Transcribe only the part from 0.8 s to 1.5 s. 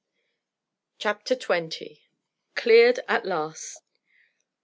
CHAPTER